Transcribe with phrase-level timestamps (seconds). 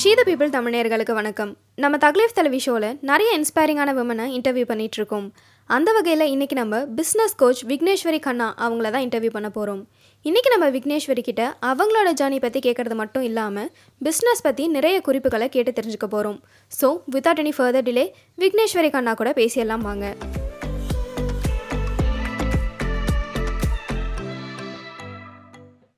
[0.00, 1.52] ஷீத people தமிழர்களுக்கு வணக்கம்.
[1.82, 5.26] நம்ம தக்லீஃப் தலைவி ஷோவில் நிறைய இன்ஸ்பைரிங்கான விமனை இன்டர்வியூ பண்ணிட்டு இருக்கோம்
[5.70, 9.80] அந்த வகையில் இன்றைக்கி நம்ம பிஸ்னஸ் கோச் விக்னேஸ்வரி கண்ணா அவங்கள தான் இன்டர்வியூ பண்ண போகிறோம்
[10.24, 13.68] இன்றைக்கி நம்ம விக்னேஸ்வரி கிட்ட அவங்களோட ஜேர்னி பற்றி கேட்குறது மட்டும் இல்லாமல்
[14.00, 16.38] பிஸ்னஸ் பற்றி நிறைய குறிப்புகளை கேட்டு தெரிஞ்சுக்க போகிறோம்
[16.72, 18.06] so without any further delay
[18.44, 20.06] Vigneswari Kanna கூட பேசியெல்லாம் வாங்க.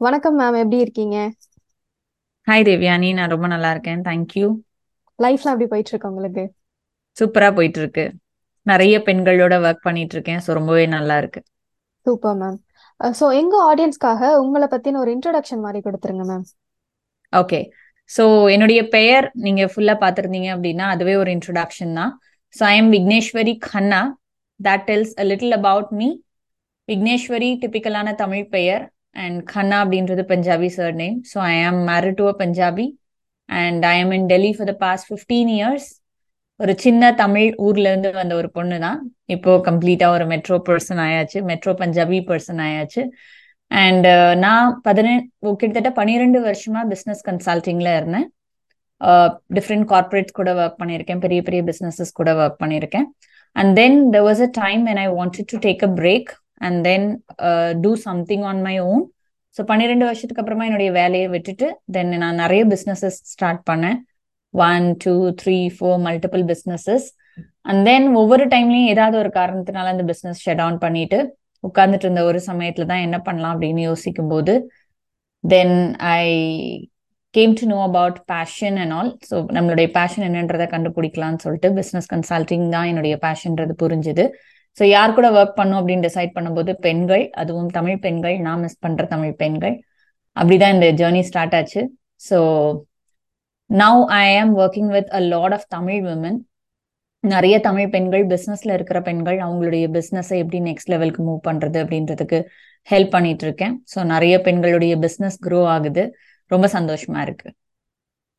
[0.01, 1.17] வணக்கம் மேம் எப்படி இருக்கீங்க?
[2.51, 4.01] ஹாய் தேவ்யானி நான் ரொம்ப நல்லா இருக்கேன்.
[4.07, 4.47] தேங்க்யூ
[5.19, 6.45] லைஃப்லாம் எப்படி போயிட்டு இருக்கு உங்களுக்கு?
[7.17, 8.05] சூப்பரா போயிட்டு இருக்கு.
[8.71, 10.41] நிறைய பெண்களோட ஒர்க் பண்ணிட்டு இருக்கேன்.
[10.45, 11.41] ஸோ ரொம்பவே நல்லா இருக்கு.
[12.07, 12.59] சூப்பர் மேம்
[13.19, 16.45] ஸோ எங்க ஆடியன்ஸ்க்காக உங்களை பத்தின ஒரு இன்ட்ரடக்ஷன் மாதிரி கொடுத்துருங்க மேம்
[17.33, 17.61] ஓகே
[18.11, 22.13] ஸோ என்னுடைய பெயர் நீங்க ஃபுல்லா பார்த்துருந்தீங்க அப்படின்னா அதுவே ஒரு இன்ட்ரொடக்ஷன் தான்.
[22.55, 24.03] So I am Vigneswari Kanna.
[24.61, 26.09] That tells a little about me
[26.89, 28.85] Vigneswari டிபிக்கலான Tamil பெயர்.
[29.17, 30.69] அண்ட் கண்ணா அப்படின்றது Punjabi
[31.03, 32.87] surname so I am married to a Punjabi
[33.49, 35.89] and I am in Delhi for the past fifteen years
[36.61, 38.99] ஒரு சின்ன தமிழ் ஊர்ல இருந்து வந்த ஒரு பொண்ணு தான்
[39.35, 41.39] இப்போ கம்ப்ளீட்டா ஒரு மெட்ரோ பர்சன் ஆயாச்சு.
[41.51, 43.03] மெட்ரோ பஞ்சாபி பர்சன் ஆயாச்சு.
[43.71, 48.27] அண்ட் uh, நான் பதினெண்டு கிட்டத்தட்ட பன்னிரெண்டு வருஷமா பிஸ்னஸ் கன்சல்டிங்ல இருந்தேன்.
[49.01, 51.23] Uh, டிஃப்ரெண்ட் கார்பரேட்ஸ் கூட ஒர்க் பண்ணியிருக்கேன்.
[51.25, 53.07] பெரிய பெரிய பிஸ்னஸஸ் கூட ஒர்க் பண்ணியிருக்கேன்.
[53.57, 57.07] And then there was a time when I wanted to take a break and then
[57.85, 59.03] do something on my own
[59.57, 61.67] so பன்னிரெண்டு வருஷத்துக்கு அப்புறமா என்னுடைய வேலையை விட்டுட்டு
[61.97, 63.99] தென் நான் நிறைய பிஸ்னஸஸ் ஸ்டார்ட் பண்ணேன்.
[64.55, 67.07] One two three four multiple businesses
[67.71, 71.19] and then ஒவ்வொரு டைம்லயும் ஏதாவது ஒரு காரணத்தினால அந்த பிஸ்னஸ் ஷட் ஆன் பண்ணிட்டு
[71.65, 74.53] உட்கார்ந்துட்டு இருந்த ஒரு சமயத்துல தான் என்ன பண்ணலாம் அப்படின்னு யோசிக்கும் போது
[75.45, 75.77] then
[76.15, 76.23] I
[77.35, 82.67] came to know about passion and all so நம்மளுடைய பேஷன் என்னன்றதை கண்டுபிடிக்கலாம்னு சொல்லிட்டு பிஸ்னஸ் கன்சல்டிங்
[82.77, 84.25] தான் என்னுடைய பேஷன்றது புரிஞ்சுது.
[84.77, 89.05] ஸோ யார் கூட ஒர்க் பண்ணும் அப்படின்னு டிசைட் பண்ணும்போது பெண்கள் அதுவும் தமிழ் பெண்கள் நான் மிஸ் பண்ற
[89.15, 89.75] தமிழ் பெண்கள்.
[90.37, 91.83] அப்படிதான் இந்த ஜேர்னி ஸ்டார்ட் ஆச்சு.
[92.29, 92.39] So
[93.71, 96.39] now I am working with a lot of Tamil women
[97.25, 102.39] நிறைய தமிழ் பெண்கள் பிஸ்னஸ்ல இருக்கிற பெண்கள் அவங்களுடைய பிஸ்னஸை எப்படி நெக்ஸ்ட் லெவலுக்கு மூவ் பண்றது அப்படின்றதுக்கு
[102.89, 103.75] ஹெல்ப் பண்ணிட்டு இருக்கேன்.
[103.95, 106.05] ஸோ நிறைய பெண்களுடைய பிஸ்னஸ் க்ரோ ஆகுது.
[106.51, 107.49] ரொம்ப சந்தோஷமா இருக்கு.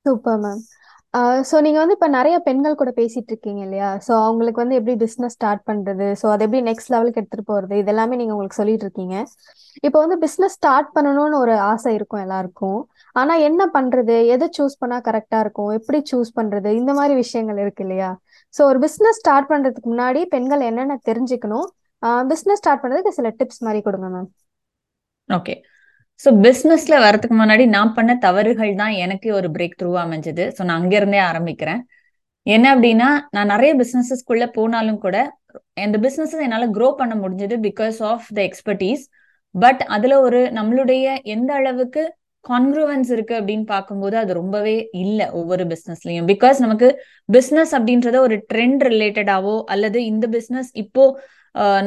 [0.05, 0.63] சூப்பர் மேம்
[1.49, 3.88] ஸோ நீங்கள் வந்து இப்போ நிறைய பெண்கள் கூட பேசிட்டு இருக்கீங்க இல்லையா?
[4.05, 8.17] ஸோ அவங்களுக்கு வந்து எப்படி பிஸ்னஸ் ஸ்டார்ட் பண்ணுறது ஸோ அதை எப்படி நெக்ஸ்ட் லெவலுக்கு எடுத்துகிட்டு போகிறது இதெல்லாமே
[8.19, 9.16] நீங்கள் உங்களுக்கு சொல்லிட்டு இருக்கீங்க
[9.88, 12.79] இப்போ வந்து பிஸ்னஸ் ஸ்டார்ட் பண்ணணும்னு ஒரு ஆசை இருக்கும் எல்லாருக்கும்.
[13.16, 15.72] ஆனால் என்ன பண்ணுறது எதை சூஸ் பண்ணால் கரெக்டாக இருக்கும்?
[15.79, 18.09] எப்படி சூஸ் பண்ணுறது இந்த மாதிரி விஷயங்கள் இருக்கு இல்லையா?
[18.53, 21.67] ஸோ ஒரு பிஸ்னஸ் ஸ்டார்ட் பண்ணுறதுக்கு முன்னாடி பெண்கள் என்னென்ன தெரிஞ்சுக்கணும்?
[22.31, 24.29] பிஸ்னஸ் ஸ்டார்ட் பண்ணுறதுக்கு சில டிப்ஸ் மாதிரி கொடுங்க மேம்
[25.29, 25.55] ஓகே
[26.21, 30.43] ஸோ பிஸ்னஸ்ல வரதுக்கு முன்னாடி நான் பண்ண தவறுகள் தான் எனக்கு ஒரு பிரேக் த்ரூ அமைஞ்சது.
[30.55, 31.81] ஸோ நான் அங்கிருந்தே ஆரம்பிக்கிறேன்.
[32.45, 35.17] என்ன அப்படின்னா நான் நிறைய பிஸ்னஸஸ்குள்ள போனாலும் கூட
[35.83, 39.03] அந்த பிஸ்னஸஸ் என்னால் க்ரோ பண்ண முடிஞ்சது because of the expertise
[39.55, 41.05] but அதுல ஒரு நம்மளுடைய
[41.35, 42.03] எந்த அளவுக்கு
[42.45, 46.87] கான்க்ரூவன்ஸ் இருக்கு அப்படின்னு பார்க்கும்போது அது ரொம்பவே இல்லை ஒவ்வொரு பிஸ்னஸ்லயும் பிகாஸ் நமக்கு
[47.29, 51.03] பிஸ்னஸ் அப்படின்றத ஒரு ட்ரெண்ட் ரிலேட்டடாவோ அல்லது இந்த பிஸ்னஸ் இப்போ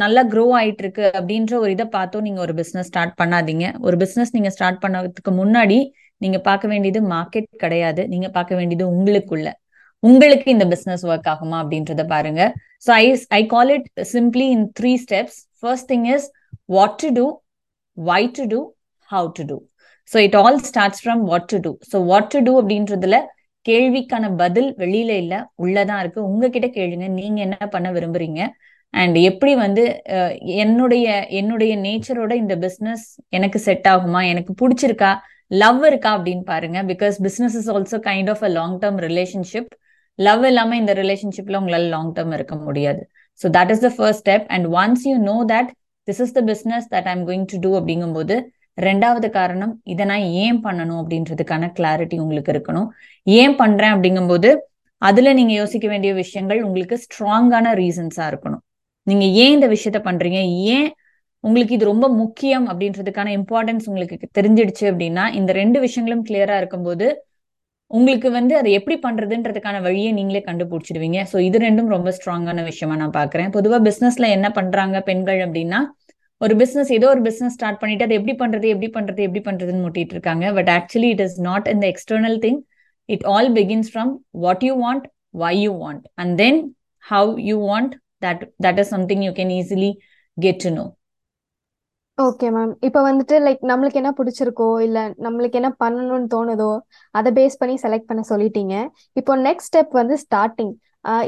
[0.02, 2.24] நல்லா க்ரோ ஆயிட்டு இருக்கு அப்படின்ற ஒரு இதை பார்த்தோம்.
[2.26, 3.66] நீங்க ஒரு பிசினஸ் ஸ்டார்ட் பண்ணாதீங்க.
[3.86, 5.78] ஒரு பிசினஸ் நீங்க ஸ்டார்ட் பண்ணதுக்கு முன்னாடி
[6.20, 8.02] நீங்க பார்க்க வேண்டியது மார்க்கெட் கிடையாது.
[8.12, 9.48] நீங்க பார்க்க வேண்டியது உங்களுக்குள்ள.
[10.02, 12.42] உங்களுக்கு இந்த பிசினஸ் ஒர்க் ஆகுமா அப்படின்றத பாருங்க.
[12.86, 13.06] So I
[13.38, 16.26] I call it simply in three steps first thing is
[16.76, 17.26] what to do
[17.96, 18.60] why to do
[19.10, 19.56] how to do
[20.10, 23.18] so it all starts from what to do so what to do அப்படின்றதுல
[23.66, 25.34] கேள்விக்கான பதில் வெளியில இல்ல.
[25.64, 26.20] உள்ளதான் இருக்கு.
[26.30, 27.06] உங்ககிட்ட கேளுங்க.
[27.20, 28.40] நீங்க என்ன பண்ண விரும்புறீங்க?
[29.02, 29.84] அண்ட் எப்படி வந்து
[30.64, 31.06] என்னுடைய
[31.40, 33.04] என்னுடைய நேச்சரோட இந்த பிஸ்னஸ்
[33.36, 34.20] எனக்கு செட் ஆகுமா?
[34.32, 35.12] எனக்கு பிடிச்சிருக்கா?
[35.62, 36.78] லவ் இருக்கா அப்படின்னு பாருங்க.
[36.92, 39.70] Because business is also kind of a long term relationship
[40.18, 43.02] love இல்லாம இந்த ரிலேஷன்ஷிப்ல உங்களால லாங் டேர்ம் இருக்க முடியாது.
[43.40, 45.70] So that is the first step and once you know that
[46.08, 48.36] this is the business that I'm going to do அப்படிங்கும்போது
[48.78, 52.88] ரெண்டாவது காரணம் இதை நான் ஏன் பண்ணணும் அப்படின்றதுக்கான கிளாரிட்டி உங்களுக்கு இருக்கணும்.
[53.26, 54.50] ஏன் பண்றேன் அப்படிங்கும்போது
[55.02, 58.63] அதுல நீங்க யோசிக்க வேண்டிய விஷயங்கள் உங்களுக்கு ஸ்ட்ராங்கான ரீசன்ஸா இருக்கணும்.
[59.06, 60.40] நீங்க ஏன் இந்த விஷயத்த பண்றீங்க?
[60.74, 60.88] ஏன்
[61.44, 67.06] உங்களுக்கு இது ரொம்ப முக்கியம் அப்படின்றதுக்கான இம்பார்ட்டன்ஸ் உங்களுக்கு தெரிஞ்சிடுச்சு அப்படின்னா இந்த ரெண்டு விஷயங்களும் கிளியரா இருக்கும்போது
[67.90, 71.18] உங்களுக்கு வந்து அதை எப்படி பண்றதுன்றதுக்கான வழியை நீங்களே கண்டுபிடிச்சிடுவீங்க.
[71.32, 73.50] ஸோ இது ரெண்டும் ரொம்ப ஸ்ட்ராங்கான விஷயமா நான் பாக்குறேன்.
[73.56, 75.80] பொதுவா பிசினஸ்ல என்ன பண்றாங்க பெண்கள் அப்படின்னா
[76.40, 80.14] ஒரு பிசினஸ் ஏதோ ஒரு பிசினஸ் ஸ்டார்ட் பண்ணிட்டு அதை எப்படி பண்றது எப்படி பண்றது எப்படி பண்றதுன்னு முட்டிட்டு
[80.16, 80.44] இருக்காங்க.
[80.58, 82.58] But actually it is not in the external thing
[83.08, 84.12] it all begins from
[84.44, 85.06] what you want
[85.42, 86.58] why you want and then
[87.04, 87.94] how you want
[88.26, 89.90] that that is something you can easily
[90.36, 90.90] get to know.
[92.18, 96.68] Okay ma'am இப்போ வந்துட்டு like நம்மளுக்கு என்ன பிடிச்சிருக்கோ இல்ல நம்மளுக்கு என்ன பண்ணணும்னு தோணுதோ
[97.18, 98.74] அதை பேஸ் பண்ணி செலக்ட் பண்ண சொல்லிட்டீங்க.
[99.20, 100.70] இப்போ நெக்ஸ்ட் ஸ்டெப் வந்து ஸ்டார்டிங்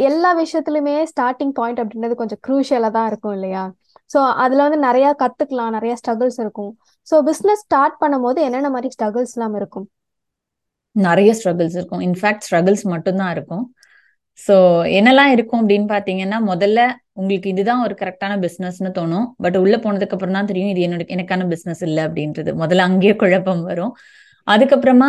[0.09, 3.65] எல்லா விஷயத்துலையுமே ஸ்டார்டிங் பாயிண்ட் அப்படின்றது கொஞ்சம் க்ரூஷியலாக தான் இருக்கும் இல்லையா?
[4.13, 6.71] ஸோ அதில் வந்து நிறையா கற்றுக்கலாம் நிறைய ஸ்ட்ரகிள்ஸ் இருக்கும்.
[7.11, 9.87] ஸோ பிஸ்னஸ் ஸ்டார்ட் பண்ணும்போது என்னென்ன மாதிரி ஸ்ட்ரகிள்ஸ்லாம் இருக்கும்?
[11.07, 12.05] நிறைய ஸ்ட்ரகிள்ஸ் இருக்கும்.
[12.09, 13.65] இன்ஃபேக்ட் ஸ்ட்ரகிள்ஸ் மட்டும்தான் இருக்கும்.
[14.39, 14.55] ஸோ
[14.99, 16.81] என்னெல்லாம் இருக்கும் அப்படின்னு பார்த்தீங்கன்னா முதல்ல
[17.21, 19.27] உங்களுக்கு இதுதான் ஒரு கரெக்டான பிஸ்னஸ்னு தோணும்.
[19.45, 22.51] பட் உள்ள போனதுக்கு அப்புறம் தான் தெரியும் இது என்னோட எனக்கான பிஸ்னஸ் இல்லை அப்படின்றது.
[22.63, 23.93] முதல்ல அங்கேயே குழப்பம் வரும்.
[24.49, 25.09] அதுக்கப்புறமா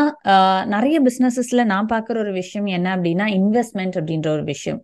[0.75, 4.79] நிறைய பிஸ்னஸஸ்ல நான் பார்க்குற ஒரு விஷயம் என்ன அப்படின்னா இன்வெஸ்ட்மெண்ட் அப்படின்ற ஒரு விஷயம்.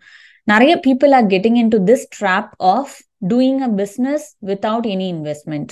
[0.47, 2.93] நிறைய people are getting into this trap of
[3.31, 5.71] doing a business without any investment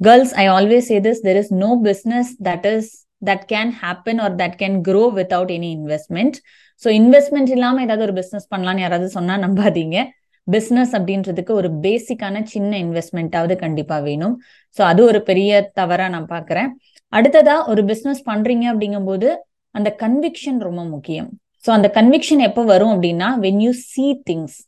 [0.00, 2.90] girls I always say this there is no business that is
[3.22, 6.38] that can happen or that can grow without any investment
[6.82, 9.98] so investment இல்லாமல் ஏதாவது ஒரு business பண்ணலாம்னு யாராவது சொன்னா நம்பாதீங்க.
[10.46, 14.34] Business அப்படின்றதுக்கு ஒரு பேசிக்கான சின்ன இன்வெஸ்ட்மெண்ட்டாவது கண்டிப்பா வேணும்.
[14.76, 16.68] ஸோ அது ஒரு பெரிய தவறா நான் பாக்குறேன்.
[17.12, 19.28] அடுத்ததா ஒரு பிஸ்னஸ் பண்றீங்க அப்படிங்கும்போது
[19.74, 21.28] அந்த கன்விக்ஷன் ரொம்ப முக்கியம்.
[21.64, 24.58] ஸோ அந்த கன்விக்ஷன் எப்போ வரும் அப்படின்னா வென் யூ சி திங்ஸ்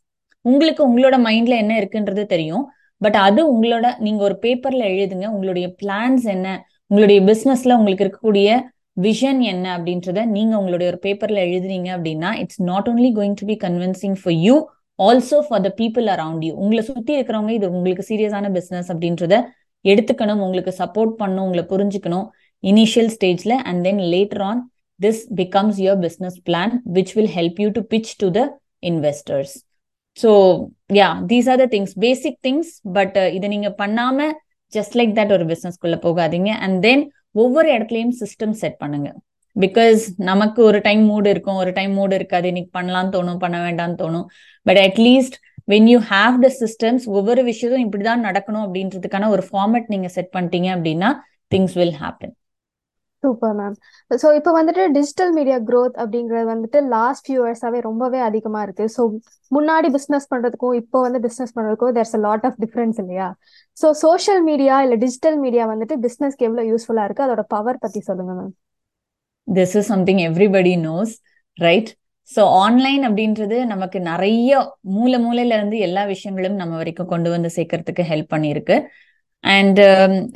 [0.45, 2.63] உங்களுக்கு உங்களோட மைண்ட்ல என்ன இருக்குன்றது தெரியும்.
[3.01, 6.47] பட் அது உங்களோட நீங்க ஒரு பேப்பர்ல எழுதுங்க உங்களுடைய பிளான்ஸ் என்ன
[6.91, 8.49] உங்களுடைய பிஸ்னஸ்ல உங்களுக்கு இருக்கக்கூடிய
[8.97, 13.55] விஷன் என்ன அப்படின்றத நீங்க உங்களுடைய ஒரு பேப்பர்ல எழுதுனீங்க அப்படின்னா it's not only going to be
[13.63, 14.55] convincing for you
[14.99, 19.37] also for the people around you உங்களை சுத்தி இருக்கிறவங்க இது உங்களுக்கு சீரியஸான பிசினஸ் அப்படின்றத
[19.85, 22.27] எடுத்துக்கணும் உங்களுக்கு சப்போர்ட் பண்ணும் உங்களை புரிஞ்சுக்கணும்
[22.63, 24.61] இனிஷியல் ஸ்டேஜ்ல and then later on
[24.99, 28.41] this becomes your business plan which will help you to pitch to the
[28.81, 29.55] investors
[30.17, 30.29] so
[30.93, 34.29] yeah these are the things basic things but இதை நீங்க பண்ணாம
[34.73, 36.51] ஜஸ்ட் லைக் தட் ஒரு பிஸ்னஸ்க்குள்ள போகாதீங்க.
[36.63, 39.13] And then ஒவ்வொரு இடத்துலையும் system set பண்ணுங்க.
[39.59, 42.47] Because நமக்கு ஒரு டைம் மூடு இருக்கும் ஒரு டைம் மூடு இருக்காது.
[42.47, 44.25] இன்னைக்கு பண்ணலாம்னு தோணும் பண்ண வேண்டாம்னு தோணும்.
[44.63, 45.37] But at least
[45.71, 50.69] when you have the systems ஒவ்வொரு விஷயத்தும் இப்படிதான் நடக்கணும் அப்படின்றதுக்கான ஒரு ஃபார்மேட் நீங்க செட் பண்ணிட்டீங்க
[50.77, 51.09] அப்படின்னா
[51.55, 52.33] things will happen
[53.23, 53.75] super ma'am
[54.11, 58.85] so இப்போ வந்துட்டு டிஜிட்டல் மீடியா க்ரோத் அப்படிங்கிறது வந்துட்டு லாஸ்ட் ஃபியூ இயர்ஸாவே ரொம்பவே அதிகமா இருக்கு.
[58.95, 59.01] ஸோ
[59.51, 63.27] முன்னாடி பிஸ்னஸ் பண்றதுக்கும் இப்போ வந்து பிஸ்னஸ் பண்ணுறதுக்கும் there's a lot of difference இல்லையா?
[63.77, 67.25] ஸோ சோஷியல் மீடியா இல்ல டிஜிட்டல் மீடியா வந்துட்டு பிஸ்னஸ்க்கு எவ்வளவு யூஸ்ஃபுல்லா இருக்கு?
[67.27, 68.53] அதோட பவர் பத்தி சொல்லுங்க ma'am
[69.47, 71.13] this is something everybody knows
[71.57, 71.91] right
[72.29, 74.49] so online அப்படின்றது நமக்கு நிறைய
[74.97, 78.75] மூல மூலையில இருந்து எல்லா விஷயங்களும் நம்ம வரைக்கும் கொண்டு வந்து சேர்க்கறதுக்கு ஹெல்ப் பண்ணியிருக்கு.
[79.43, 79.79] And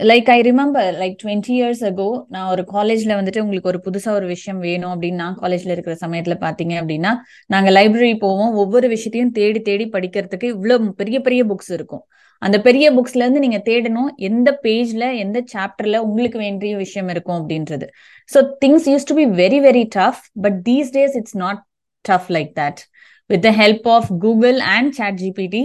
[0.01, 4.25] like I remember like twenty years ago நான் ஒரு காலேஜ்ல வந்துட்டு உங்களுக்கு ஒரு புதுசா ஒரு
[4.25, 7.11] விஷயம் வேணும் அப்படின்னு நான் காலேஜ்ல இருக்கிற சமயத்துல பாத்தீங்க அப்படின்னா
[7.47, 8.53] நாங்க லைப்ரரி போவோம்.
[8.55, 12.03] ஒவ்வொரு விஷயத்தையும் தேடி தேடி படிக்கிறதுக்கு இவ்வளவு பெரிய பெரிய புக்ஸ் இருக்கும்.
[12.41, 17.85] அந்த பெரிய புக்ஸ்ல இருந்து நீங்க தேடணும் எந்த பேஜ்ல எந்த சாப்டர்ல உங்களுக்கு வேண்டிய விஷயம் இருக்கும் அப்படின்றது.
[18.29, 21.61] So things used to be very very tough but these days it's not
[22.05, 22.81] tough like that
[23.29, 24.91] with the help of Google and
[25.23, 25.63] ChatGPT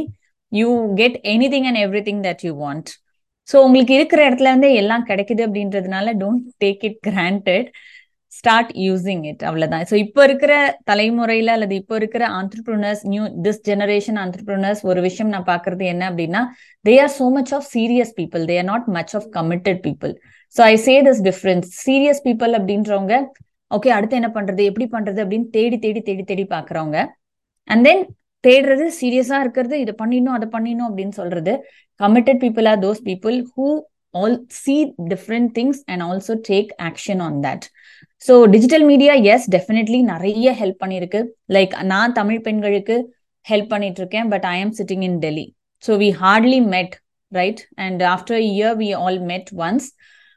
[0.53, 1.17] you get
[1.55, 2.91] anything and everything that you want
[3.51, 7.69] so உங்களுக்கு இருக்கிற இடத்துல இருந்து எல்லாம் கிடைக்குது அப்படின்றதுனால don't take it granted
[8.33, 9.85] start using it அவ்வளவுதான்.
[9.91, 10.53] ஸோ இப்போ இருக்கிற
[10.91, 16.43] தலைமுறையில அல்லது இப்போ இருக்கிற entrepreneurs new this generation entrepreneurs ஒரு விஷயம் நான் பாக்குறது என்ன அப்படின்னா
[16.85, 20.13] they are so much of serious people they are not much of committed people
[20.55, 23.17] so I say this difference serious people அப்படின்றவங்க
[23.71, 26.99] ஓகே அடுத்து என்ன பண்றது எப்படி பண்றது அப்படின்னு தேடி தேடி தேடி தேடி பாக்குறவங்க
[27.69, 28.03] அண்ட் தென்
[28.45, 31.53] தேடுறது சீரியஸா இருக்கிறது இதை பண்ணிடணும் அதை பண்ணிடணும் அப்படின்னு சொல்றது.
[32.01, 33.69] Committed people are those people who
[34.15, 34.77] all see
[35.13, 37.67] different things and also take action on that
[38.23, 41.21] so digital media yes definitely நிறைய ஹெல்ப் பண்ணியிருக்கு.
[41.57, 42.97] லைக் நான் தமிழ் பெண்களுக்கு
[43.47, 45.47] ஹெல்ப் பண்ணிட்டு இருக்கேன் but I am sitting in Delhi
[45.85, 46.97] so we hardly met
[47.33, 49.87] right and after year we all met once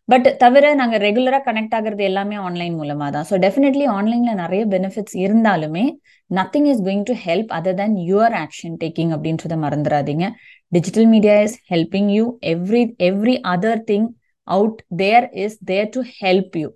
[0.09, 5.15] but தவிர நாங்கள் ரெகுலராக connect ஆகுறது எல்லாமே ஆன்லைன் மூலமாக தான் ஸோ டெஃபினெட்லி ஆன்லைனில் நிறைய பெனிஃபிட்ஸ்
[5.25, 5.85] இருந்தாலுமே
[6.33, 10.27] nothing is going to help other than your action taking அப்படின்றத மறந்துடாதீங்க
[10.71, 14.07] digital media is helping you every every other thing
[14.47, 16.69] out there is there to help you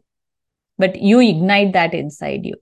[0.80, 2.58] but you ignite that inside you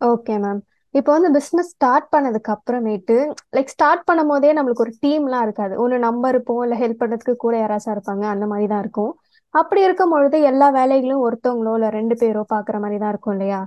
[0.00, 0.60] okay ma'am
[0.94, 3.14] இப்போ வந்து business start பண்ணதுக்கு அப்புறமேட்டு
[3.56, 5.74] like start பண்ணும் போதே நம்மளுக்கு ஒரு டீம்லாம் இருக்காது.
[5.82, 9.12] ஒன்று நம்ம இருப்போம் இல்லை ஹெல்ப் பண்ணுறதுக்கு கூட யாராச்சும் இருப்பாங்க அந்த மாதிரி தான் இருக்கும்.
[9.54, 13.60] அப்படி இருக்கும் பொழுது எல்லா வேலைகளும் ஒருத்தவங்களோ இல்லை ரெண்டு பேரோ பார்க்குற மாதிரி தான் இருக்கும் இல்லையா?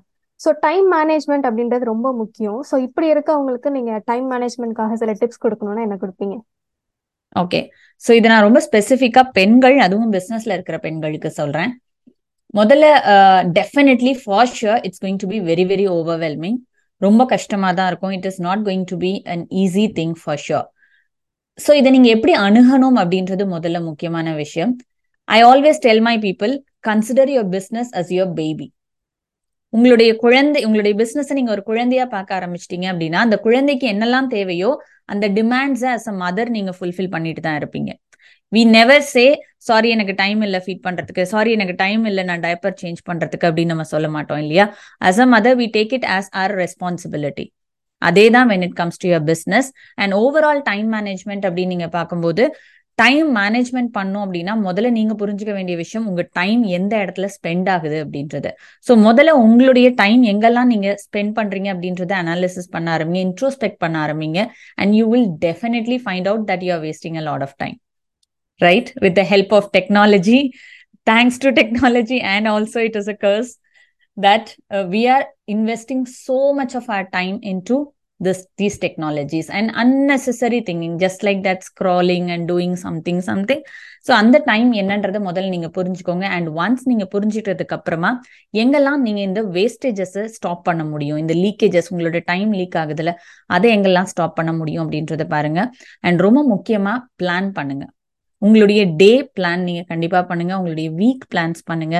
[0.43, 2.59] ஸோ டைம் மேனேஜ்மெண்ட் அப்படின்றது ரொம்ப முக்கியம்.
[2.69, 6.35] ஸோ இப்படி இருக்கவங்களுக்கு நீங்க டைம் மேனேஜ்மெண்ட்காக சில டிப்ஸ் கொடுக்கணும்னா என்ன கொடுப்பீங்க?
[7.41, 7.59] ஓகே
[8.01, 11.71] ஸோ இதை நான் ரொம்ப ஸ்பெசிஃபிக்கா பெண்கள் அதுவும் பிஸ்னஸ்ல இருக்கிற பெண்களுக்கு சொல்றேன்.
[12.59, 12.85] முதல்ல
[13.57, 16.59] definitely for sure it's going to be very very overwhelming
[17.01, 18.13] ரொம்ப கஷ்டமா தான் இருக்கும்.
[18.17, 20.67] It is not going to be an easy thing for sure
[21.59, 24.73] so இதை நீங்க எப்படி அணுகணும் அப்படின்றது முதல்ல முக்கியமான விஷயம்.
[25.27, 26.53] I always tell my people
[26.87, 28.67] consider your business as your baby
[29.73, 34.69] உங்களுடைய குழந்தை உங்களுடைய பிசினஸ் நீங்க ஒரு குழந்தையா பார்க்க ஆரம்பிச்சிட்டீங்க அப்படின்னா அந்த குழந்தைக்கு என்னெல்லாம் தேவையோ
[35.13, 37.91] அந்த டிமாண்ட்ஸை அஸ் அ மதர் நீங்க ஃபுல்ஃபில் பண்ணிட்டு தான் இருப்பீங்க.
[38.51, 39.25] வி நெவர் சே
[39.67, 41.23] சாரி எனக்கு டைம் இல்லை ஃபீட் பண்றதுக்கு.
[41.33, 44.65] சாரி எனக்கு டைம் இல்லை நான் டைப்பர் சேஞ்ச் பண்றதுக்கு அப்படின்னு நம்ம சொல்ல மாட்டோம் இல்லையா?
[45.01, 47.45] As a mother we take it as our responsibility
[48.01, 49.69] அதே தான் when it comes to your business
[50.01, 52.43] and overall time management அப்படின்னு நீங்க பார்க்கும்போது
[52.97, 57.97] டைம் மேனேஜ்மெண்ட் பண்ணும் அப்படின்னா முதல்ல நீங்க புரிஞ்சுக்க வேண்டிய விஷயம் உங்க டைம் எந்த இடத்துல ஸ்பெண்ட் ஆகுது
[58.05, 58.49] அப்படின்றது.
[58.85, 64.39] ஸோ முதல்ல உங்களுடைய டைம் எங்கெல்லாம் நீங்க ஸ்பெண்ட் பண்றீங்க அப்படின்றத அனாலிசிஸ் பண்ண ஆரம்பிங்க இன்ட்ரோஸ்பெக்ட் பண்ண ஆரம்பிங்க
[64.75, 67.77] and you will definitely find out that you are wasting a lot of time
[68.61, 70.39] right with the help of technology
[71.07, 73.51] thanks to technology and also it is a curse
[74.17, 74.49] that
[74.89, 75.25] we are
[75.55, 77.77] investing so much of our time into
[78.25, 83.61] this these technologies and unnecessary thinking just like that scrolling and doing something something.
[84.07, 86.25] So அந்த time என்னன்றதை முதல்ல நீங்க புரிஞ்சுக்கோங்க.
[86.35, 88.11] And once நீங்க புரிஞ்சுட்டதுக்கு அப்புறமா
[88.53, 91.17] எங்கெல்லாம் நீங்க இந்த வேஸ்டேஜஸ் ஸ்டாப் பண்ண முடியும்?
[91.17, 93.13] இந்த லீக்கேஜஸ் உங்களோட டைம் லீக் ஆகுதுல
[93.45, 95.71] அதை எங்கெல்லாம் ஸ்டாப் பண்ண முடியும் அப்படின்றத பாருங்க.
[95.99, 97.85] அண்ட் ரொம்ப முக்கியமா பிளான் பண்ணுங்க.
[98.45, 100.53] உங்களுடைய டே பிளான் நீங்க கண்டிப்பா பண்ணுங்க.
[100.59, 101.97] உங்களுடைய வீக் பிளான்ஸ் பண்ணுங்க.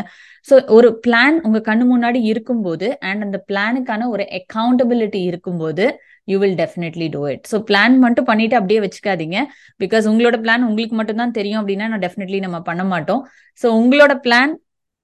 [0.48, 5.86] ஸோ ஒரு பிளான் உங்க கண்ணு முன்னாடி இருக்கும்போது அண்ட் அந்த பிளானுக்கான ஒரு அக்கௌண்டபிலிட்டி இருக்கும்போது
[6.32, 9.38] you will definitely do it so plan மட்டும் பண்ணிட்டு அப்படியே வச்சுக்காதீங்க.
[9.84, 13.22] பிகாஸ் உங்களோட பிளான் உங்களுக்கு மட்டும் தான் தெரியும் அப்படின்னா நான் டெஃபினெட்லி நம்ம பண்ண மாட்டோம்.
[13.62, 14.54] ஸோ உங்களோட பிளான்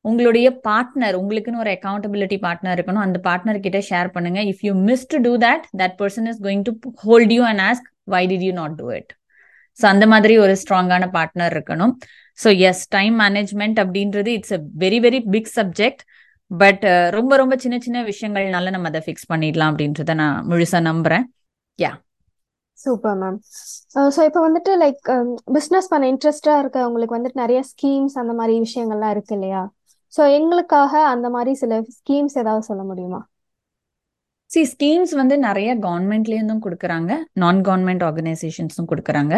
[0.06, 3.06] உங்களுடைய பார்ட்னர் உங்களுக்குன்னு ஒரு அக்கௌண்டபிலிட்டி பார்ட்னர் இருக்கணும்.
[3.08, 4.40] அந்த பார்ட்னர் கிட்ட ஷேர் பண்ணுங்க.
[4.52, 6.74] If you miss to do that that person is going to
[7.06, 9.12] hold you and ask why did you not do it
[9.80, 11.94] so அந்த மாதிரி ஒரு ஸ்ட்ராங்கான பார்ட்னர் இருக்கணும்.
[12.40, 16.04] ஸோ எஸ் டைம் மேனேஜ்மெண்ட் அப்படின்றது it's a very very big subject
[16.52, 16.84] but
[17.18, 21.26] ரொம்ப ரொம்ப சின்ன சின்ன விஷயங்கள்னால நம்ம அதை ஃபிக்ஸ் பண்ணிடலாம் அப்படின்றத நான் முழுசா நம்புறேன்.
[21.80, 21.92] யா
[22.78, 23.38] சூப்பர் மேம்
[24.16, 25.02] ஸோ இப்போ வந்துட்டு லைக்
[25.58, 29.62] பிஸ்னஸ் um, பண்ண இன்ட்ரெஸ்டாக இருக்கவங்களுக்கு வந்துட்டு நிறைய ஸ்கீம்ஸ் அந்த மாதிரி விஷயங்கள்லாம் இருக்கு இல்லையா?
[30.14, 33.22] ஸோ எங்களுக்காக அந்த மாதிரி சில ஸ்கீம்ஸ் ஏதாவது சொல்ல முடியுமா?
[34.54, 37.12] சி ஸ்கீம்ஸ் வந்து நிறைய கவர்மெண்ட்லேருந்தும் கொடுக்குறாங்க.
[37.44, 39.36] நான் கவர்மெண்ட் ஆர்கனைசேஷன்ஸும் கொடுக்குறாங்க.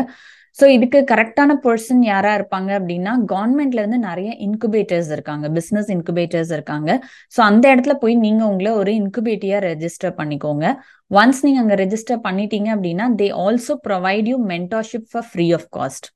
[0.57, 5.45] ஸோ இதுக்கு கரெக்டான பர்சன் யாரா இருப்பாங்க அப்படின்னா கவர்மெண்ட்ல இருந்து நிறைய இன்குபேட்டர்ஸ் இருக்காங்க.
[5.57, 6.89] பிஸ்னஸ் இன்குபேட்டர்ஸ் இருக்காங்க.
[7.35, 10.65] ஸோ அந்த இடத்துல போய் நீங்க உங்களை ஒரு இன்குபேட்டியா ரெஜிஸ்டர் பண்ணிக்கோங்க.
[11.11, 16.07] ஒன்ஸ் நீங்க அங்க ரெஜிஸ்டர் பண்ணிட்டீங்க அப்படின்னா they also provide you mentorship for free of cost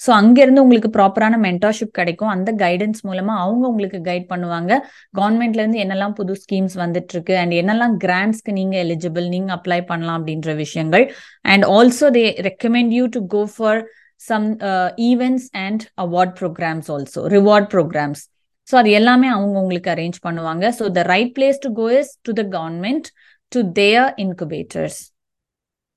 [0.00, 2.30] so அங்கேருந்து உங்களுக்கு ப்ராப்பரான மென்டர்ஷிப் கிடைக்கும்.
[2.34, 4.72] அந்த கைடன்ஸ் மூலமா அவங்க உங்களுக்கு கைட் பண்ணுவாங்க.
[5.18, 10.54] கவர்மெண்ட்லேருந்து என்னெல்லாம் புது ஸ்கீம்ஸ் வந்துட்டு இருக்கு அண்ட் என்னெல்லாம் கிராண்ட்ஸ்க்கு நீங்க எலிஜிபிள் நீங்க அப்ளை பண்ணலாம் அப்படின்ற
[10.64, 11.04] விஷயங்கள்.
[11.52, 13.80] And also they recommend you to go for
[14.30, 14.46] some
[15.10, 18.22] events and award programs also reward programs
[18.68, 20.64] so அது எல்லாமே அவங்க உங்களுக்கு அரேஞ்ச் பண்ணுவாங்க.
[20.78, 23.08] So the right place to go is to the government
[23.52, 25.00] to their incubators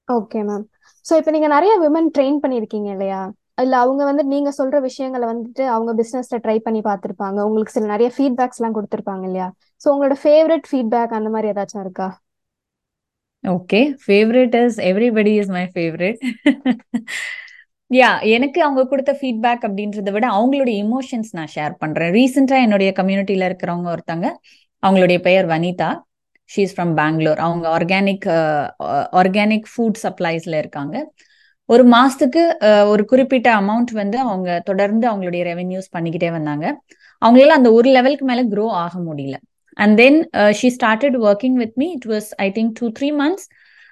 [0.08, 0.66] okay ma'am
[1.06, 3.22] so இப்போ நீங்கள் நிறைய women train பண்ணியிருக்கீங்க இல்லையா?
[3.58, 7.40] இல்ல அவங்க வந்து நீங்க சொல்ற விஷயங்களை வந்துட்டு அவங்க பிசினஸ்ல ட்ரை பண்ணி பார்த்திருப்பாங்க.
[7.48, 9.48] உங்களுக்கு சில நிறைய ஃபீட்பேக்ஸ் எல்லாம் கொடுத்திருப்பாங்க இல்லையா?
[9.82, 12.08] சோ உங்களோட ஃபேவரட் ஃபீட்பேக் அந்த மாதிரி ஏதாச்சும் இருக்கா?
[13.44, 16.20] Okay favourite is everybody is my favourite
[17.92, 22.12] yeah எனக்கு அவங்க கொடுத்த ஃபீட்பேக் அப்படின்றத விட அவங்களுடைய இமோஷன்ஸ் நான் ஷேர் பண்றேன்.
[22.18, 24.28] ரீசெண்டா என்னுடைய கம்யூனிட்டியில இருக்கிறவங்க ஒருத்தங்க
[24.84, 25.90] அவங்களுடைய பெயர் வனிதா.
[26.50, 28.28] ஷீஸ் ஃப்ரம் பெங்களூர் அவங்க ஆர்கானிக்
[29.22, 30.96] ஆர்கானிக் ஃபுட் சப்ளைஸ்ல இருக்காங்க.
[31.74, 32.42] ஒரு மாசத்துக்கு
[32.92, 36.66] ஒரு குறிப்பிட்ட அமௌண்ட் வந்து அவங்க தொடர்ந்து அவங்களுடைய ரெவென்யூஸ் பண்ணிக்கிட்டே வந்தாங்க.
[37.22, 39.38] அவங்களால அந்த ஒரு லெவலுக்கு மேல க்ரோ ஆக முடியல.
[39.84, 40.20] And then
[40.60, 43.48] she started working with me it was I think two three months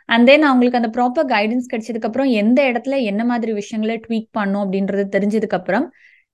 [0.09, 4.63] and then அவங்களுக்கு அந்த ப்ராப்பர் கைடன்ஸ் கிடைச்சதுக்கு அப்புறம் எந்த இடத்துல என்ன மாதிரி விஷயங்களை ட்வீக் பண்ணும்
[4.63, 5.85] அப்படின்றது தெரிஞ்சதுக்கு அப்புறம்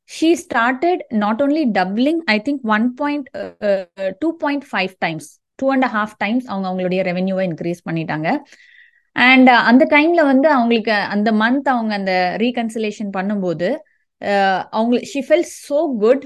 [0.10, 3.28] she started not only doubling I think one point
[4.22, 5.30] two point five times
[5.60, 8.30] two and half times அவங்க அவங்களுடைய ரெவென்யூவை இன்க்ரீஸ் பண்ணிட்டாங்க.
[9.16, 13.70] அண்ட் uh, அந்த டைம்ல வந்து அவங்களுக்கு அந்த மந்த் அவங்க அந்த ரீகன்சிலேஷன் பண்ணும்போது
[14.72, 16.24] அவங்க she felt so good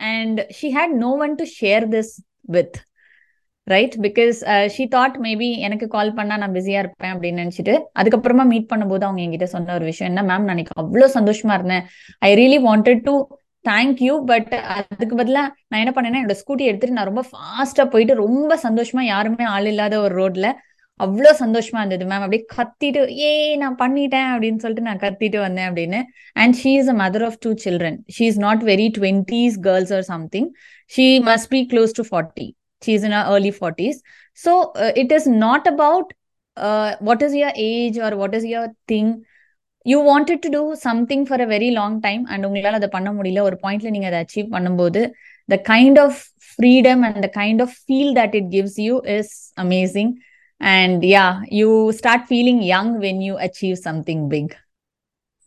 [0.00, 2.12] and she had no one to share this
[2.48, 2.76] with
[3.66, 4.36] right because
[4.74, 9.20] she thought maybe எனக்கு கால் பண்ணா நான் பிஸியா இருப்பேன் அப்படின்னு நினைச்சிட்டு அதுக்கப்புறமா மீட் பண்ணும்போது அவங்க
[9.22, 11.84] என்கிட்ட சொன்ன ஒரு விஷயம் என்ன மேம் நான் அவ்வளோ சந்தோஷமா இருந்தேன்.
[12.22, 13.14] I really wanted to
[13.64, 18.14] thank you but அதுக்கு பதிலாக நான் என்ன பண்ணேன்னா என்னோட ஸ்கூட்டி எடுத்துட்டு நான் ரொம்ப ஃபாஸ்டா போயிட்டு
[18.16, 20.48] ரொம்ப சந்தோஷமா யாருமே ஆள் இல்லாத ஒரு ரோட்ல
[21.04, 23.30] அவ்வளோ சந்தோஷமா இருந்தது மேம் அப்படியே கத்திட்டு ஏ
[23.62, 26.00] நான் பண்ணிட்டேன் அப்படின்னு சொல்லிட்டு நான் கத்திட்டு வந்தேன் அப்படின்னு.
[26.42, 30.06] And she is a mother of two children she is not very twenties girls or
[30.12, 30.48] something
[30.92, 32.46] she must be close to forty
[32.82, 33.98] she is in early forties
[34.38, 34.54] so
[35.02, 36.10] it is not about
[37.08, 39.10] what is your age or what is your thing
[39.86, 43.42] you wanted to do something for a very long time and உங்களால் அதை பண்ண முடியல.
[43.48, 45.02] ஒரு பாயிண்ட்ல நீங்கள் அதை achieve பண்ணும்போது
[45.48, 49.32] the kind of freedom and the kind of feel that it gives you is
[49.64, 50.10] amazing
[50.60, 54.48] and yeah you start feeling young when you achieve something big.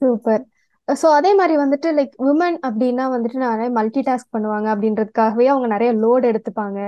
[0.01, 0.43] Super
[0.87, 5.91] so அதே மாதிரி வந்துட்டு லைக் உமன் அப்படின்னா வந்துட்டு நிறைய multi task பண்ணுவாங்க அப்படின்றதுக்காகவே அவங்க நிறைய
[5.93, 6.79] load எடுத்துப்பாங்க.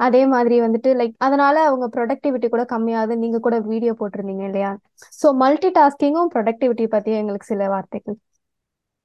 [0.00, 3.16] அதே மாதிரி வந்துட்டு லைக் அதனால அவங்க ப்ரொடக்டிவிட்டி கூட கம்மியாகுது.
[3.24, 4.72] நீங்க கூட வீடியோ போட்டிருந்தீங்க இல்லையா?
[5.20, 8.18] ஸோ மல்டி டாஸ்கிங்கும் ப்ரொடக்டிவிட்டி பத்தி எங்களுக்கு சில வார்த்தைகள்.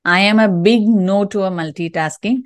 [0.05, 1.51] I am a big no to a
[1.99, 2.39] multitasking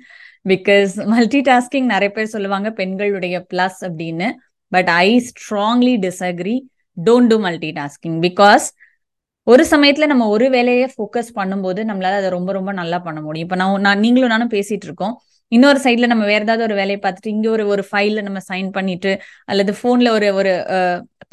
[0.44, 0.92] because
[1.50, 4.28] multitasking நிறைய பேர் சொல்லுவாங்க பெண்களுடைய பிளஸ் அப்படின்னு.
[4.68, 6.56] But I strongly disagree
[6.96, 7.38] don't do
[7.72, 8.66] multitasking because
[9.42, 13.48] ஒரு சமயத்துல நம்ம ஒரு வேலையை ஃபோக்கஸ் பண்ணும்போது நம்மளால அதை ரொம்ப ரொம்ப நல்லா பண்ண முடியும்.
[13.48, 15.20] இப்ப நான் நான் நீங்களும் நானும் பேசிட்டு இருக்கோம்.
[15.52, 19.12] இன்னொரு சைட்ல நம்ம வேற ஏதாவது ஒரு வேலையை பார்த்துட்டு இங்க ஒரு ஒரு ஃபைல்ல நம்ம சைன் பண்ணிட்டு
[19.52, 20.52] அல்லது போன்ல ஒரு ஒரு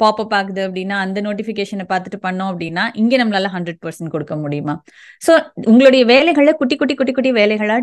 [0.02, 4.74] பாப்அப் ஆகுது அப்படின்னா அந்த நோட்டிபிகேஷனை பார்த்துட்டு பண்ணோம் அப்படின்னா இங்க நம்மளால ஹண்ட்ரட் பர்சன்ட் கொடுக்க முடியுமா?
[5.26, 5.32] சோ
[5.70, 7.76] உங்களுடைய வேலைகளை குட்டி குட்டி குட்டி குட்டி வேலைகளா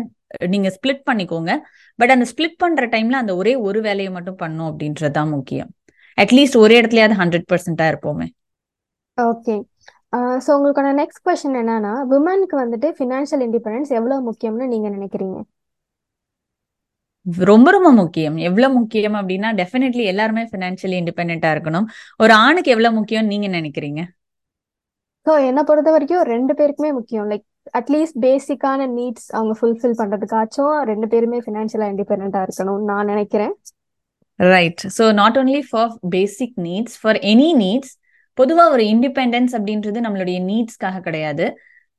[0.54, 1.52] நீங்க ஸ்பிளிட் பண்ணிக்கோங்க.
[1.98, 5.70] பட் அந்த ஸ்பிளிட் பண்ற டைம்ல அந்த ஒரே ஒரு வேலையை மட்டும் பண்ணும் அப்படின்றதுதான் முக்கியம்.
[6.18, 8.28] அட்லீஸ்ட் ஒரே இடத்துலயாவது ஹண்ட்ரட் பர்சன்டா இருப்போமே.
[9.18, 9.56] ஓகே
[10.44, 15.38] ஸோ உங்களுக்கான நெக்ஸ்ட் கொஸ்டின் என்னன்னா விமனுக்கு வந்துட்டு ஃபினான்ஷியல் இண்டிபெண்டன்ஸ் எவ்வளவு முக்கியம்னு நீங்க நினைக்கிறீங்க?
[17.26, 18.36] ரொம்ப ரொம்ப முக்கியம்.
[18.48, 21.86] எவ்வளவு முக்கியம் அப்படின்னா டெஃபினெட்லி எல்லாருமே ஃபினான்ஷியலி இண்டிபெண்டா இருக்கணும்.
[22.18, 24.02] ஒரு ஆணுக்கு எவ்வளவு முக்கியம் நீங்க நினைக்கிறீங்க?
[25.26, 27.28] ஸோ என்னை பொறுத்த வரைக்கும் ரெண்டு பேருக்குமே முக்கியம்.
[27.32, 27.44] லைக்
[27.78, 33.54] அட்லீஸ்ட் பேசிக்கான நீட்ஸ் அவங்க ஃபுல்ஃபில் பண்றதுக்காச்சும் ரெண்டு பேருமே ஃபினான்ஷியலா இண்டிபெண்டா இருக்கணும்னு நான் நினைக்கிறேன்.
[34.38, 37.94] Right so not only for basic needs for any needs
[38.38, 41.46] பொதுவா ஒரு இண்டிபெண்டன்ஸ் அப்படின்றது நம்மளுடைய நீட்ஸ்க்காக கிடையாது.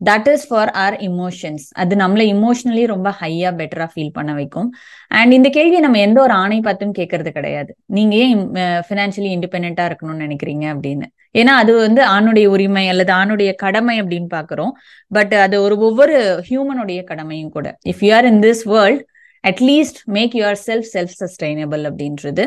[0.01, 4.69] That is for our emotions அது நம்மளை இமோஷனலி ரொம்ப ஹையா பெட்டரா ஃபீல் பண்ண வைக்கும்.
[5.11, 7.71] அண்ட் இந்த கேள்வியை நம்ம எந்த ஒரு ஆணை பார்த்தும் கேட்கறது கிடையாது.
[7.97, 8.43] நீங்க ஏன்
[8.87, 11.07] ஃபினான்ஷியலி இண்டிபெண்டா இருக்கணும்னு நினைக்கிறீங்க அப்படின்னு.
[11.33, 14.73] ஏன்னா அது வந்து ஆணுடைய உரிமை அல்லது ஆணுடைய கடமை அப்படின்னு பாக்குறோம்
[15.11, 16.15] பட் அது ஒரு ஒவ்வொரு
[16.49, 17.67] ஹியூமனுடைய கடமையும் கூட.
[17.91, 19.03] If you are in this world
[19.43, 20.35] at least make
[20.67, 22.45] yourself self sustainable அப்படின்றது.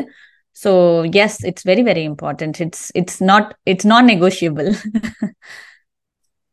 [0.57, 0.71] So
[1.23, 4.69] yes it's very very important it's it's not it's not negotiable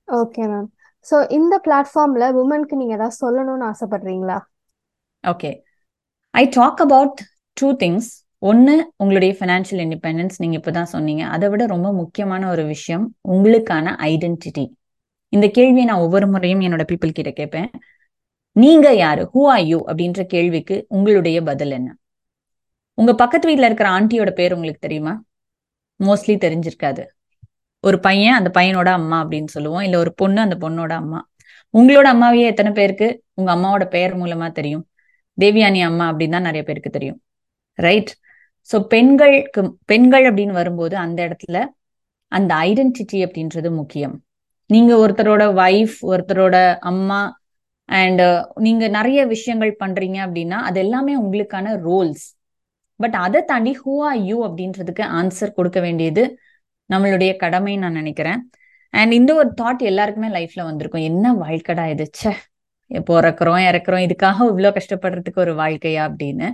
[0.09, 0.69] okay ma'am
[1.09, 4.39] so இந்த பிளாட்ஃபார்ம்ல உமனுக்கு நீங்க ஏதாவது சொல்லணும்னு ஆசைப்படுறீங்களா?
[5.25, 5.51] Okay
[6.35, 7.21] I talk about
[7.57, 8.09] two things
[8.43, 11.23] ஒன்று உங்களுடைய financial independence நீங்கள் இப்போ தான் சொன்னீங்க.
[11.35, 14.65] அதை விட ரொம்ப முக்கியமான ஒரு விஷயம் உங்களுக்கான ஐடென்டிட்டி
[15.33, 17.71] இந்த கேள்வியை நான் ஒவ்வொரு முறையும் என்னோட பீப்புள் கிட்ட கேட்பேன்.
[18.57, 19.23] நீங்க யாரு?
[19.33, 21.89] ஹூ ஆர் யூ அப்படின்ற கேள்விக்கு உங்களுடைய பதில் என்ன?
[22.99, 25.15] உங்க பக்கத்து வீட்டில் இருக்கிற ஆண்டியோட பேர் உங்களுக்கு தெரியுமா?
[26.01, 27.03] மோஸ்ட்லி தெரிஞ்சிருக்காது.
[27.87, 29.85] ஒரு பையன் அந்த பையனோட அம்மா அப்படின்னு சொல்லுவோம்.
[29.87, 31.21] இல்ல ஒரு பொண்ணு அந்த பொண்ணோட அம்மா.
[31.75, 33.09] உங்களோட அம்மாவையே எத்தனை பேருக்கு?
[33.35, 34.85] உங்க அம்மாவோட பெயர் மூலமா தெரியும்.
[35.39, 37.19] தேவியானி அம்மா அப்படின்னு தான் நிறைய பேருக்கு தெரியும்.
[37.79, 38.13] ரைட்
[38.69, 41.59] ஸோ பெண்களுக்கு பெண்கள் அப்படின்னு வரும்போது அந்த இடத்துல
[42.33, 44.15] அந்த ஐடென்டிட்டி அப்படின்றது முக்கியம்.
[44.71, 46.57] நீங்க ஒருத்தரோட ஒய்ஃப் ஒருத்தரோட
[46.91, 47.21] அம்மா
[47.89, 48.23] அண்ட்
[48.57, 52.25] நீங்க நிறைய விஷயங்கள் பண்றீங்க அப்படின்னா அது எல்லாமே உங்களுக்கான ரோல்ஸ்
[53.01, 56.23] பட் அதை தாண்டி ஹூ ஆர் யூ அப்படின்றதுக்கு ஆன்சர் கொடுக்க வேண்டியது
[56.93, 58.41] நம்மளுடைய கடமை நான் நினைக்கிறேன்.
[58.95, 61.07] அண்ட் இந்த ஒரு தாட் எல்லாருக்குமே லைஃப்ல வந்திருக்கும்.
[61.11, 62.07] என்ன வாழ்க்கடா இது?
[62.21, 62.33] சே
[62.91, 66.49] பிறக்கிறோம் இறக்குறோம் இதுக்காக இவ்வளோ கஷ்டப்படுறதுக்கு ஒரு வாழ்க்கையா அப்படின்னு.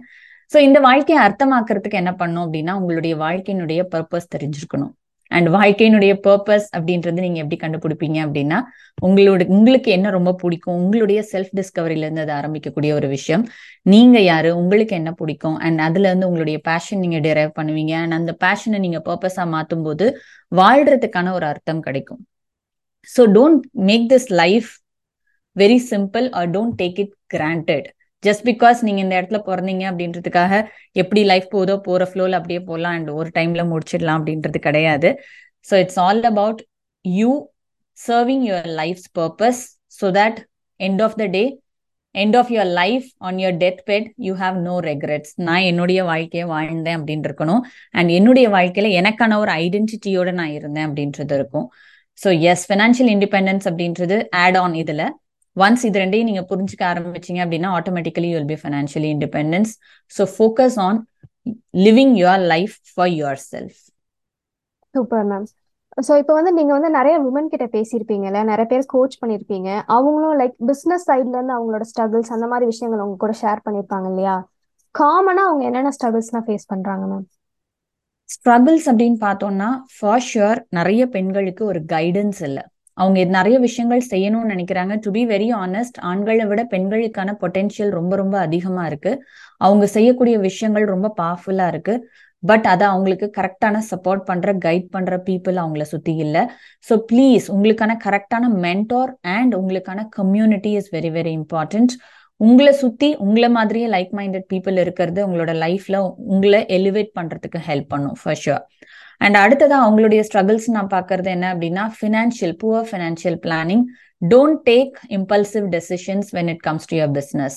[0.53, 4.93] ஸோ இந்த வாழ்க்கையை அர்த்தமாக்குறதுக்கு என்ன பண்ணும் அப்படின்னா உங்களுடைய வாழ்க்கையினுடைய பர்பஸ் தெரிஞ்சிருக்கணும்.
[5.37, 8.59] அண்ட் வாழ்க்கையினுடைய பர்பஸ் அப்படின்றது நீங்க எப்படி கண்டுபிடிப்பீங்க அப்படின்னா
[9.07, 13.45] உங்களோட உங்களுக்கு என்ன ரொம்ப பிடிக்கும் உங்களுடைய செல்ஃப் டிஸ்கவரில இருந்து அதை ஆரம்பிக்கக்கூடிய ஒரு விஷயம்.
[13.93, 17.95] நீங்க யாரு உங்களுக்கு என்ன பிடிக்கும் அண்ட் அதுல இருந்து உங்களுடைய பேஷன் நீங்க டிரைவ் பண்ணுவீங்க.
[18.03, 20.07] அண்ட் அந்த பேஷனை நீங்க பர்பஸா மாத்தும் போது
[20.53, 22.23] வாழ்றதுக்கான ஒரு அர்த்தம் கிடைக்கும்.
[23.09, 24.71] So don't make this life
[25.57, 27.89] very simple or don't take it granted
[28.23, 30.53] just because நீங்க இந்த இடத்துல பிறந்தீங்க அப்படின்றதுக்காக
[31.03, 35.11] எப்படி லைஃப் போதோ போற ஃப்ளோல அப்படியே போகலாம் அண்ட் ஒரு டைம்ல முடிச்சிடலாம் அப்படின்றது கிடையாது.
[35.67, 36.61] So it's all about
[37.05, 37.33] you
[37.99, 39.63] serving your life's purpose
[39.99, 40.39] so that
[40.81, 41.43] end of the day
[42.15, 46.47] end of your life on your death bed you have no regrets நான் என்னுடைய வாழ்க்கையை
[46.55, 47.63] வாழ்ந்தேன் அப்படின்னு இருக்கணும்
[47.99, 51.67] அண்ட் என்னுடைய வாழ்க்கையில எனக்கான ஒரு ஐடென்டிட்டியோட நான் இருந்தேன் அப்படின்றது இருக்கும்.
[52.19, 55.03] ஸோ எஸ் ஃபினான்ஷியல் இண்டிபெண்டன்ஸ் அப்படின்றது ஆட் ஆன் இதுல.
[55.57, 59.73] ஒன்ஸ் இது ரெண்டையும் நீங்க புரிஞ்சுக்க ஆரம்பிச்சீங்க அப்படின்னா automatically you'll be financially independence
[60.13, 61.01] so focus on
[61.87, 63.13] living your life for
[63.51, 63.81] yourself
[64.95, 65.47] super ma'am
[65.99, 69.69] so இப்போ வந்து நீங்க வந்து நிறைய விமன் கிட்ட பேசியிருப்பீங்கல்ல நிறைய பேர் கோச் பண்ணியிருப்பீங்க.
[69.97, 74.37] அவங்களும் லைக் பிஸ்னஸ் சைட்ல இருந்து அவங்களோட ஸ்ட்ரகிள்ஸ் அந்த மாதிரி விஷயங்கள் உங்க கூட ஷேர் பண்ணியிருப்பாங்க இல்லையா?
[74.95, 77.27] காமனா அவங்க என்னென்ன ஸ்ட்ரகிள்ஸ்லாம் ஃபேஸ் பண்றாங்க மேம்
[78.29, 82.65] ஸ்ட்ரகிள்ஸ் அப்படின்னு பார்த்தோம்னா ஃபார் ஷுர் நிறைய பெண்களுக்கு ஒரு கைடன்ஸ் இல்லை.
[82.95, 84.95] அவங்க நிறைய விஷயங்கள் செய்யணும்னு நினைக்கிறாங்க.
[84.99, 89.13] டு பி வெரி ஆனஸ்ட் ஆண்களை விட பெண்களுக்கான பொட்டென்ஷியல் ரொம்ப ரொம்ப அதிகமா இருக்கு.
[89.57, 91.97] அவங்க செய்யக்கூடிய விஷயங்கள் ரொம்ப பவர்ஃபுல்லா இருக்கு.
[92.43, 96.37] பட் அதை அவங்களுக்கு கரெக்டான சப்போர்ட் பண்ற கைட் பண்ற பீப்புள் அவங்கள சுத்தி இல்ல.
[96.89, 101.95] ஸோ ப்ளீஸ் உங்களுக்கான கரெக்டான மென்டோர் அண்ட் உங்களுக்கான community is very very important
[102.41, 108.17] உங்களை சுத்தி உங்களை மாதிரியே லைக் மைண்டட் பீப்புள் இருக்கிறது உங்களோட லைஃப்ல உங்களை எலிவேட் பண்றதுக்கு ஹெல்ப் பண்ணும்
[108.23, 108.63] ஃபர் ஷுர்
[109.23, 113.85] அண்ட் அடுத்ததான் அவங்களுடைய ஸ்ட்ரகிள்ஸ் நான் பார்க்கறது என்ன அப்படின்னா financial poor financial planning
[114.29, 117.55] don't take impulsive decisions when it comes to your business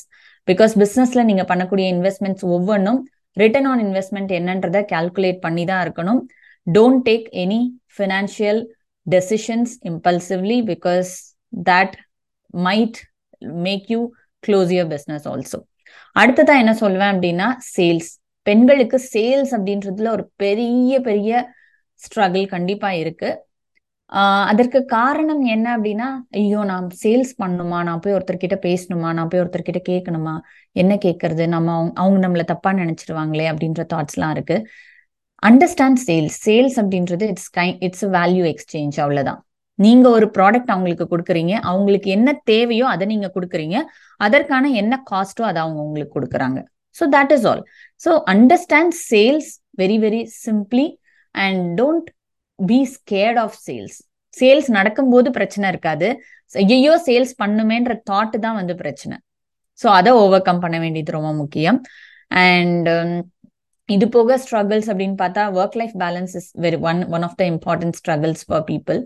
[0.51, 6.21] because பிஸ்னஸ்ல நீங்க பண்ணக்கூடிய இன்வெஸ்ட்மெண்ட்ஸ் ஒவ்வொன்றும் ரிட்டர்ன் ஆன் இன்வெஸ்ட்மெண்ட் என்னன்றதை கால்குலேட் பண்ணி தான் இருக்கணும்.
[6.73, 8.65] Don't take any financial
[9.09, 11.07] decisions impulsively because
[11.65, 11.95] that
[12.53, 12.95] might
[13.39, 14.11] make you
[14.47, 15.59] close your business also
[16.19, 21.54] அடுத்ததான் என்ன சொல்வேன் அப்படின்னா சேல்ஸ் பெண்களுக்கு சேல்ஸ் அப்படின்றதுல ஒரு பெரிய பெரிய
[22.01, 23.29] ஸ்ட்ரகிள் கண்டிப்பா இருக்கு.
[24.11, 29.13] ஆஹ் அதற்கு காரணம் என்ன அப்படின்னா ஐயோ நான் சேல்ஸ் பண்ணணுமா நான் போய் ஒருத்தர்கிட்ட பேசணுமா?
[29.13, 30.35] நான் போய் ஒருத்தர்கிட்ட கேட்கணுமா?
[30.71, 31.47] என்ன கேட்கறது?
[31.47, 34.57] நம்ம அவங்க அவங்க நம்மள தப்பா நினைச்சிருவாங்களே அப்படின்ற தாட்ஸ்லாம் இருக்கு.
[35.43, 39.39] அண்டர்ஸ்டாண்ட் சேல்ஸ் சேல்ஸ் அப்படின்றது இட்ஸ் கை இட்ஸ் வேல்யூ எக்ஸ்சேஞ்ச் அவ்வளவுதான்.
[39.79, 41.53] நீங்க ஒரு ப்ராடக்ட் அவங்களுக்கு கொடுக்குறீங்க.
[41.61, 43.77] அவங்களுக்கு என்ன தேவையோ அதை நீங்க கொடுக்குறீங்க.
[44.19, 46.59] அதற்கான என்ன காஸ்டோ அதை அவங்க உங்களுக்கு கொடுக்குறாங்க.
[46.95, 47.63] So that is all
[48.05, 50.85] so understand sales very very simply
[51.43, 52.09] and don't
[52.59, 53.97] be scared of sales
[54.33, 56.07] sales நடக்கும்போது பிரச்சனை இருக்காது.
[56.51, 59.15] ஐயோ சேல்ஸ் பண்ணுமேன்ற தாட் தான் வந்து பிரச்சனை.
[59.79, 61.79] ஸோ அதை ஓவர் கம் பண்ண வேண்டியது ரொம்ப முக்கியம்.
[62.47, 63.13] அண்ட் um,
[63.89, 67.97] இது போக ஸ்ட்ரகிள்ஸ் அப்படின்னு பார்த்தா work life balance is very one one of the important
[67.99, 68.99] struggles for people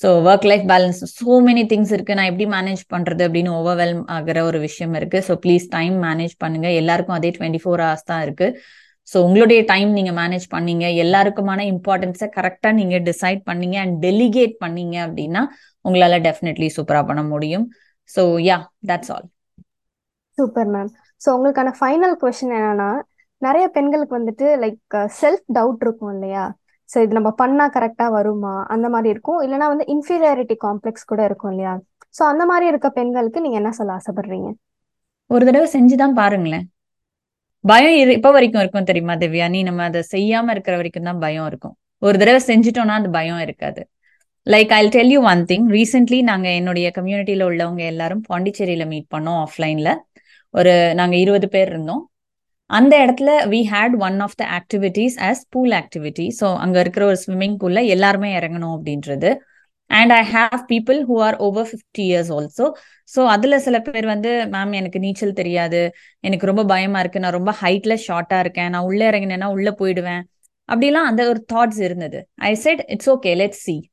[0.00, 2.16] so work life balance so many things இருக்கு.
[2.18, 5.20] நான் எப்படி மேனேஜ் பண்றது அப்படின்னு ஓவர்வெல்ம் ஆகிற ஒரு விஷயம் இருக்கு.
[5.28, 6.68] ஸோ ப்ளீஸ் டைம் மேனேஜ் பண்ணுங்க.
[6.80, 8.48] எல்லாருக்கும் அதே டுவெண்ட்டி ஃபோர் ஹவர்ஸ் தான் இருக்கு.
[9.12, 10.84] ஸோ உங்களுடைய டைம் நீங்க மேனேஜ் பண்ணீங்க.
[11.04, 15.42] எல்லாருக்குமான இம்பார்ட்டன்ஸை கரெக்டாக நீங்க டிசைட் பண்ணீங்க அண்ட் டெலிகேட் பண்ணீங்க அப்படின்னா
[15.84, 17.66] உங்களால டெஃபினெட்லி சூப்பரா பண்ண முடியும்.
[18.10, 19.26] So yeah that's all
[20.38, 20.90] super ma'am
[21.20, 22.90] so உங்களுக்கான ஃபைனல் கொஸ்டின் என்னன்னா
[23.42, 26.44] நிறைய பெண்களுக்கு வந்துட்டு லைக் செல்ஃப் டவுட் இருக்கும் இல்லையா?
[26.88, 28.64] ஸோ இது நம்ம பண்ணா கரெக்டா வருமா?
[28.68, 29.40] அந்த மாதிரி இருக்கும்.
[29.40, 31.74] இல்லைன்னா வந்து இன்ஃபீரியாரிட்டி காம்ப்ளெக்ஸ் கூட இருக்கும் இல்லையா?
[32.18, 34.48] ஸோ அந்த மாதிரி இருக்க பெண்களுக்கு நீங்க என்ன சொல்ல ஆசைப்படுறீங்க?
[35.30, 36.66] ஒரு தடவை செஞ்சுதான் பாருங்களேன்.
[37.64, 39.46] பயம் இப்ப வரைக்கும் இருக்கும் தெரியுமா திவ்யா?
[39.48, 41.74] நீ நம்ம அதை செய்யாம இருக்கிற வரைக்கும் தான் பயம் இருக்கும்.
[42.02, 43.80] ஒரு தடவை செஞ்சுட்டோம்னா அந்த பயம் இருக்காது.
[44.46, 49.40] Like I tell you one thing recently நாங்க என்னுடைய கம்யூனிட்டியில உள்ளவங்க எல்லாரும் பாண்டிச்சேரியில மீட் பண்ணோம்
[49.44, 49.90] ஆஃப்லைன்ல
[50.54, 52.02] ஒரு நாங்க இருபது பேர் இருந்தோம்.
[52.70, 57.18] அந்த இடத்துல we had one of the activities as pool activity so அங்க இருக்கிற ஒரு
[57.24, 59.30] ஸ்விம்மிங் பூல்ல எல்லாருமே இறங்கணும் அப்படின்றது.
[59.90, 62.66] And I have people who are over fifty years also
[63.14, 65.94] so அதுல சில பேர் வந்து மேம் எனக்கு நீச்சல் தெரியாது.
[66.20, 67.20] எனக்கு ரொம்ப பயமா இருக்கு.
[67.20, 68.70] நான் ரொம்ப ஹைட்ல ஷார்ட்டா இருக்கேன்.
[68.70, 70.22] நான் உள்ள இறங்கினேன்னா உள்ள போயிடுவேன்.
[70.68, 72.28] அப்படிலாம் அந்த ஒரு தாட்ஸ் இருந்தது.
[72.34, 73.90] I said it's okay let see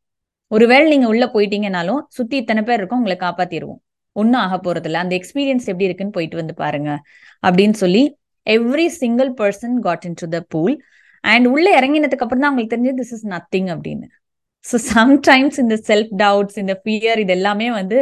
[0.48, 3.00] ஒருவேளை நீங்க உள்ள போயிட்டீங்கனாலும் சுத்தி இத்தனை பேர் இருக்கும்.
[3.00, 3.80] உங்களை காப்பாத்திடுவோம்
[4.12, 6.98] ஒன்றும் ஆக போறது அந்த எக்ஸ்பீரியன்ஸ் எப்படி இருக்குன்னு போயிட்டு வந்து பாருங்க.
[7.44, 8.04] அப்படின்னு சொல்லி
[8.48, 10.76] every single person got in to the pool
[11.24, 14.08] and உள்ள இறங்கினதுக்கு அப்புறம் தான் அவங்களுக்கு தெரிஞ்சு திஸ் இஸ் நத்திங் அப்படின்னு.
[14.66, 17.98] ஸோ சம்டைம்ஸ் இந்த செல்ஃப் டவுட்ஸ் இந்த ஃபியர் இது எல்லாமே வந்து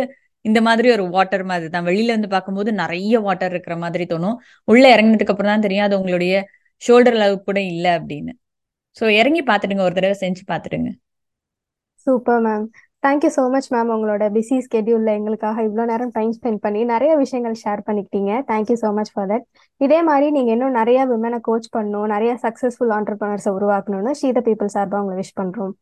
[0.45, 1.87] இந்த மாதிரி ஒரு வாட்டர் மாதிரி தான்.
[1.89, 4.37] வெளியில இருந்து பார்க்கும்போது நிறைய வாட்டர் இருக்கிற மாதிரி தோணும்.
[4.67, 6.33] உள்ள இறங்கினதுக்கு அப்புறம் தான் தெரியும் அது உங்களுடைய
[6.81, 8.33] ஷோல்டர் அளவு கூட இல்லை அப்படின்னு.
[8.97, 10.89] ஸோ இறங்கி பார்த்துடுங்க ஒரு தடவை செஞ்சு பார்த்துடுங்க.
[12.07, 12.65] Super ma'am
[13.03, 17.55] thank you so much ma'am உங்களோட பிஸி ஸ்கெடியூல்ல எங்களுக்காக இவ்வளோ நேரம் டைம் ஸ்பெண்ட் பண்ணி நிறைய விஷயங்கள்
[17.63, 18.31] ஷேர் பண்ணிக்கிட்டீங்க.
[18.51, 19.45] Thank you so much for that
[19.81, 25.03] இதே மாதிரி நீங்கள் இன்னும் நிறைய விமனை கோச் பண்ணணும் நிறைய சக்ஸஸ்ஃபுல் ஆண்டர்பனர்ஸை உருவாக்கணும்னு ஷீத பீப்புள் சார்பாக
[25.03, 25.73] உங்களை விஷ் பண்ணுறோம்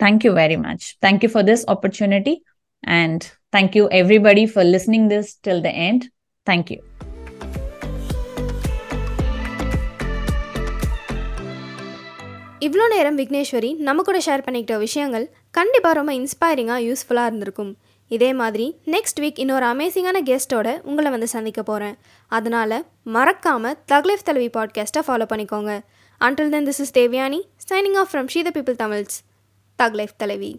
[0.00, 0.98] Thank you very much.
[1.02, 2.42] Thank you for this opportunity.
[2.84, 3.20] And
[3.52, 6.02] thank you everybody for listening this till the end.
[6.46, 6.80] Thank you.
[12.66, 17.72] இவ்வளோ நேரம் விக்னேஸ்வரி நம்ம கூட ஷேர் பண்ணிக்கிட்ட விஷயங்கள் கண்டிப்பாக ரொம்ப இன்ஸ்பைரிங்காக யூஸ்ஃபுல்லாக இருந்திருக்கும்
[18.10, 21.96] இதே மாதிரி நெக்ஸ்ட் வீக் இன்னொரு அமேசிங்கான கெஸ்ட்டோட உங்களை வந்து சந்திக்க போகிறேன்
[22.32, 22.76] அதனால்
[23.16, 25.72] மறக்காமல் தக்லீஃப் தலைவி பாட்காஸ்ட்டை ஃபாலோ பண்ணிக்கோங்க
[26.20, 29.16] until then this is Devyani signing off from she the people Tamils
[29.78, 30.50] thug life Thalaivi